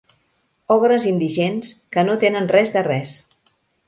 Ogres 0.75 1.03
indigents, 1.11 1.69
que 1.97 2.05
no 2.07 2.15
tenen 2.23 2.49
res 2.53 2.73
de 2.79 2.83
res. 2.89 3.15